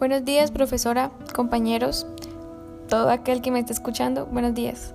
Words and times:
Buenos 0.00 0.24
días, 0.24 0.50
profesora, 0.50 1.10
compañeros, 1.34 2.06
todo 2.88 3.10
aquel 3.10 3.42
que 3.42 3.50
me 3.50 3.58
esté 3.58 3.74
escuchando, 3.74 4.24
buenos 4.24 4.54
días. 4.54 4.94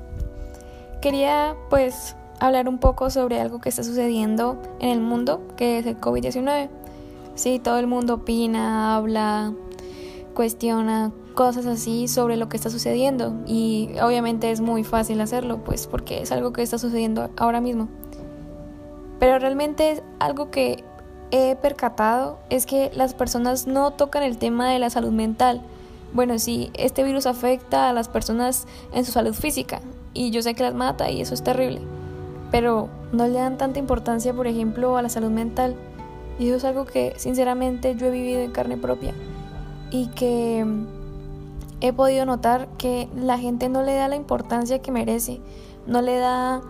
Quería 0.99 1.55
pues 1.69 2.15
hablar 2.39 2.67
un 2.67 2.79
poco 2.79 3.11
sobre 3.11 3.39
algo 3.39 3.61
que 3.61 3.69
está 3.69 3.83
sucediendo 3.83 4.59
en 4.79 4.89
el 4.89 5.01
mundo, 5.01 5.43
que 5.57 5.77
es 5.77 5.85
el 5.85 6.01
COVID-19. 6.01 6.69
Sí, 7.35 7.59
todo 7.59 7.77
el 7.77 7.85
mundo 7.85 8.15
opina, 8.15 8.95
habla, 8.95 9.53
cuestiona 10.33 11.11
cosas 11.35 11.67
así 11.67 12.07
sobre 12.07 12.35
lo 12.35 12.49
que 12.49 12.57
está 12.57 12.71
sucediendo 12.71 13.35
y 13.45 13.91
obviamente 14.01 14.49
es 14.49 14.59
muy 14.59 14.83
fácil 14.83 15.21
hacerlo, 15.21 15.63
pues 15.63 15.85
porque 15.85 16.23
es 16.23 16.31
algo 16.31 16.51
que 16.51 16.63
está 16.63 16.79
sucediendo 16.79 17.29
ahora 17.37 17.61
mismo. 17.61 17.89
Pero 19.19 19.37
realmente 19.37 20.01
algo 20.17 20.49
que 20.49 20.83
he 21.31 21.55
percatado 21.55 22.37
es 22.49 22.65
que 22.65 22.91
las 22.93 23.13
personas 23.13 23.67
no 23.67 23.91
tocan 23.91 24.23
el 24.23 24.37
tema 24.37 24.69
de 24.69 24.79
la 24.79 24.89
salud 24.89 25.11
mental. 25.11 25.61
Bueno, 26.13 26.39
sí, 26.39 26.71
este 26.73 27.03
virus 27.03 27.25
afecta 27.25 27.89
a 27.89 27.93
las 27.93 28.07
personas 28.07 28.67
en 28.93 29.05
su 29.05 29.11
salud 29.11 29.33
física 29.33 29.81
y 30.13 30.31
yo 30.31 30.41
sé 30.41 30.53
que 30.53 30.63
las 30.63 30.73
mata 30.73 31.11
y 31.11 31.21
eso 31.21 31.33
es 31.33 31.43
terrible, 31.43 31.81
pero 32.51 32.89
no 33.11 33.27
le 33.27 33.33
dan 33.33 33.57
tanta 33.57 33.79
importancia, 33.79 34.33
por 34.33 34.47
ejemplo, 34.47 34.97
a 34.97 35.01
la 35.01 35.09
salud 35.09 35.29
mental. 35.29 35.75
Y 36.39 36.47
eso 36.47 36.57
es 36.57 36.63
algo 36.65 36.85
que 36.85 37.13
sinceramente 37.17 37.95
yo 37.95 38.07
he 38.07 38.11
vivido 38.11 38.39
en 38.41 38.51
carne 38.51 38.77
propia 38.77 39.13
y 39.91 40.07
que 40.07 40.65
he 41.81 41.93
podido 41.93 42.25
notar 42.25 42.67
que 42.77 43.07
la 43.15 43.37
gente 43.37 43.69
no 43.69 43.83
le 43.83 43.95
da 43.95 44.07
la 44.07 44.15
importancia 44.15 44.79
que 44.79 44.91
merece, 44.91 45.39
no 45.87 46.01
le 46.01 46.17
da 46.17 46.61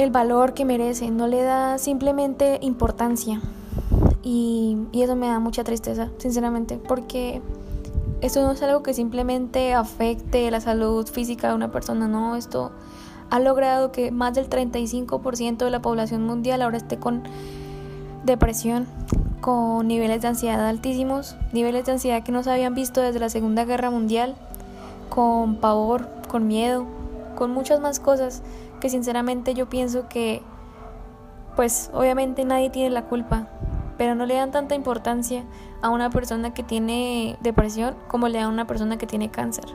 el 0.00 0.10
valor 0.10 0.54
que 0.54 0.64
merece, 0.64 1.10
no 1.10 1.26
le 1.26 1.42
da 1.42 1.76
simplemente 1.76 2.58
importancia. 2.62 3.42
Y, 4.22 4.78
eso 4.94 5.14
me 5.14 5.26
da 5.26 5.40
mucha 5.40 5.62
tristeza, 5.62 6.08
sinceramente, 6.16 6.78
porque 6.78 7.42
esto 8.22 8.40
no 8.42 8.52
es 8.52 8.62
algo 8.62 8.82
que 8.82 8.94
simplemente 8.94 9.74
afecte 9.74 10.50
la 10.50 10.62
salud 10.62 11.06
física 11.06 11.50
de 11.50 11.54
una 11.54 11.70
persona, 11.70 12.08
no, 12.08 12.34
esto 12.36 12.70
ha 13.28 13.40
logrado 13.40 13.92
que 13.92 14.10
más 14.10 14.34
del 14.34 14.48
35% 14.48 15.58
de 15.58 15.70
la 15.70 15.82
población 15.82 16.24
mundial 16.24 16.62
ahora 16.62 16.78
esté 16.78 16.96
con 16.98 17.22
depresión, 18.24 18.86
con 19.42 19.86
niveles 19.86 20.22
de 20.22 20.28
ansiedad 20.28 20.66
altísimos, 20.66 21.36
niveles 21.52 21.84
de 21.84 21.92
ansiedad 21.92 22.22
que 22.22 22.32
no 22.32 22.42
se 22.42 22.50
habían 22.50 22.74
visto 22.74 23.02
desde 23.02 23.20
la 23.20 23.28
Segunda 23.28 23.66
Guerra 23.66 23.90
Mundial, 23.90 24.34
con 25.10 25.56
pavor, 25.56 26.08
con 26.28 26.46
miedo, 26.46 26.86
con 27.36 27.50
muchas 27.50 27.80
más 27.80 28.00
cosas 28.00 28.42
que 28.80 28.88
sinceramente 28.88 29.54
yo 29.54 29.68
pienso 29.68 30.08
que 30.08 30.42
pues 31.56 31.90
obviamente 31.92 32.44
nadie 32.44 32.70
tiene 32.70 32.90
la 32.90 33.04
culpa, 33.06 33.48
pero 33.98 34.14
no 34.14 34.24
le 34.26 34.34
dan 34.34 34.50
tanta 34.50 34.74
importancia 34.74 35.44
a 35.82 35.90
una 35.90 36.10
persona 36.10 36.54
que 36.54 36.62
tiene 36.62 37.36
depresión 37.40 37.96
como 38.08 38.28
le 38.28 38.38
dan 38.38 38.46
a 38.46 38.52
una 38.52 38.66
persona 38.66 38.96
que 38.98 39.06
tiene 39.06 39.30
cáncer. 39.30 39.66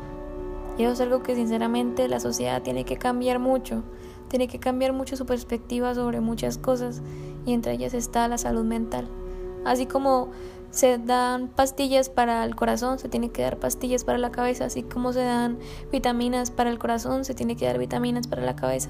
Y 0.78 0.84
eso 0.84 0.94
es 0.94 1.02
algo 1.02 1.24
que 1.24 1.36
sinceramente 1.36 2.08
la 2.08 2.20
sociedad 2.20 2.62
tiene 2.62 2.84
que 2.86 2.98
cambiar 2.98 3.40
mucho, 3.40 3.84
tiene 4.28 4.48
que 4.48 4.60
cambiar 4.60 4.94
mucho 4.94 5.16
su 5.16 5.26
perspectiva 5.26 5.94
sobre 5.96 6.20
muchas 6.20 6.58
cosas 6.58 7.02
y 7.46 7.54
entre 7.54 7.74
ellas 7.74 7.94
está 7.94 8.28
la 8.28 8.38
salud 8.38 8.66
mental. 8.66 9.08
Así 9.64 9.86
como 9.86 10.32
se 10.76 10.98
dan 10.98 11.48
pastillas 11.48 12.10
para 12.10 12.44
el 12.44 12.54
corazón, 12.54 13.00
se 13.00 13.08
tiene 13.08 13.30
que 13.30 13.42
dar 13.42 13.58
pastillas 13.58 14.04
para 14.04 14.18
la 14.18 14.30
cabeza, 14.30 14.66
así 14.66 14.84
como 14.84 15.14
se 15.14 15.22
dan 15.22 15.58
vitaminas 15.90 16.52
para 16.52 16.70
el 16.70 16.80
corazón, 16.80 17.24
se 17.24 17.34
tiene 17.34 17.56
que 17.56 17.66
dar 17.66 17.78
vitaminas 17.78 18.28
para 18.28 18.42
la 18.42 18.58
cabeza. 18.58 18.90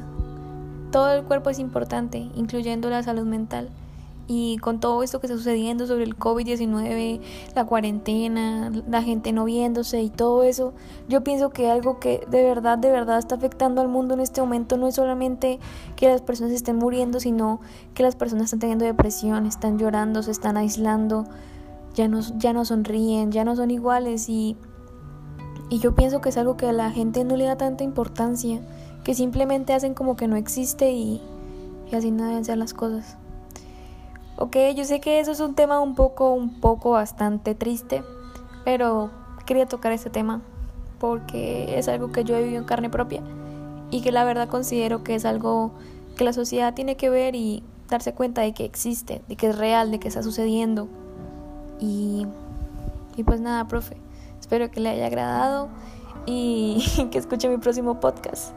Todo 0.92 1.14
el 1.14 1.24
cuerpo 1.24 1.52
es 1.52 1.60
importante, 1.60 2.28
incluyendo 2.34 2.90
la 2.90 3.04
salud 3.04 3.26
mental. 3.26 3.70
Y 4.28 4.58
con 4.58 4.80
todo 4.80 5.04
esto 5.04 5.20
que 5.20 5.28
está 5.28 5.38
sucediendo 5.38 5.86
sobre 5.86 6.06
el 6.06 6.18
COVID-19, 6.18 7.22
la 7.54 7.66
cuarentena, 7.66 8.72
la 8.90 9.04
gente 9.04 9.32
no 9.32 9.46
viéndose 9.46 10.02
y 10.02 10.10
todo 10.10 10.42
eso, 10.42 10.74
yo 11.08 11.24
pienso 11.24 11.52
que 11.52 11.70
algo 11.70 12.00
que 12.00 12.26
de 12.32 12.42
verdad, 12.42 12.80
de 12.80 12.90
verdad 12.90 13.20
está 13.20 13.36
afectando 13.36 13.82
al 13.82 13.90
mundo 13.90 14.16
en 14.16 14.22
este 14.22 14.42
momento 14.42 14.78
no 14.78 14.88
es 14.88 14.96
solamente 14.96 15.60
que 15.96 16.08
las 16.08 16.24
personas 16.24 16.54
estén 16.54 16.78
muriendo, 16.78 17.20
sino 17.20 17.60
que 17.94 18.02
las 18.02 18.16
personas 18.16 18.46
están 18.46 18.62
teniendo 18.62 18.86
depresión, 18.86 19.46
están 19.46 19.78
llorando, 19.78 20.24
se 20.24 20.32
están 20.32 20.58
aislando, 20.58 21.26
ya 21.96 22.08
no, 22.08 22.20
ya 22.38 22.54
no 22.54 22.66
sonríen, 22.66 23.32
ya 23.32 23.44
no 23.44 23.56
son 23.56 23.72
iguales 23.72 24.30
y, 24.30 24.58
y 25.70 25.80
yo 25.80 25.96
pienso 25.96 26.22
que 26.22 26.30
es 26.30 26.38
algo 26.38 26.58
que 26.58 26.68
a 26.68 26.74
la 26.74 26.92
gente 26.92 27.24
no 27.24 27.36
le 27.36 27.46
da 27.46 27.58
tanta 27.58 27.84
importancia, 27.84 28.62
que 29.04 29.16
simplemente 29.16 29.74
hacen 29.74 29.94
como 29.94 30.16
que 30.16 30.28
no 30.28 30.36
existe 30.36 30.92
y, 30.92 31.22
y 31.92 31.96
así 31.96 32.12
no 32.12 32.26
deben 32.26 32.46
ser 32.46 32.58
las 32.58 32.74
cosas. 32.74 33.18
Ok, 34.38 34.58
yo 34.76 34.84
sé 34.84 35.00
que 35.00 35.20
eso 35.20 35.32
es 35.32 35.40
un 35.40 35.56
tema 35.56 35.80
un 35.80 35.96
poco, 35.96 36.34
un 36.34 36.60
poco 36.60 36.92
bastante 36.92 37.56
triste, 37.56 38.04
pero 38.66 39.10
quería 39.46 39.66
tocar 39.66 39.94
este 39.94 40.10
tema 40.10 40.42
porque 41.00 41.78
es 41.78 41.88
algo 41.88 42.12
que 42.12 42.24
yo 42.24 42.36
he 42.36 42.42
vivido 42.42 42.60
en 42.60 42.66
carne 42.66 42.90
propia 42.90 43.22
y 43.92 44.02
que 44.02 44.12
la 44.12 44.24
verdad 44.26 44.50
considero 44.50 45.04
que 45.04 45.16
es 45.16 45.24
algo 45.24 45.72
que 46.18 46.24
la 46.24 46.34
sociedad 46.34 46.74
tiene 46.74 46.98
que 46.98 47.10
ver 47.10 47.36
y 47.36 47.64
darse 47.88 48.14
cuenta 48.14 48.42
de 48.42 48.54
que 48.54 48.66
existe, 48.66 49.22
de 49.28 49.36
que 49.36 49.48
es 49.48 49.58
real, 49.58 49.92
de 49.92 50.00
que 50.00 50.08
está 50.08 50.24
sucediendo. 50.24 50.88
Y, 51.80 52.28
y 53.16 53.24
pues 53.24 53.42
nada, 53.42 53.68
profe, 53.68 53.98
espero 54.40 54.70
que 54.72 54.80
le 54.80 54.90
haya 54.90 55.08
agradado 55.08 55.70
y 56.26 56.84
que 57.12 57.18
escuche 57.18 57.50
mi 57.50 57.58
próximo 57.58 58.00
podcast. 58.00 58.54